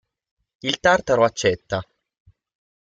Il 0.69 0.79
tartaro 0.79 1.23
accetta. 1.23 1.79